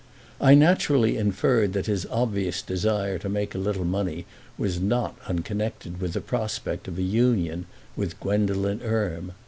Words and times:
I 0.41 0.55
naturally 0.55 1.15
inferred 1.15 1.73
that 1.73 1.85
his 1.85 2.07
obvious 2.09 2.63
desire 2.63 3.19
to 3.19 3.29
make 3.29 3.53
a 3.53 3.59
little 3.59 3.85
money 3.85 4.25
was 4.57 4.79
not 4.79 5.15
unconnected 5.27 6.01
with 6.01 6.13
the 6.13 6.21
prospect 6.21 6.87
of 6.87 6.97
a 6.97 7.03
union 7.03 7.67
with 7.95 8.19
Gwendolen 8.19 8.79
Erme. 8.81 9.33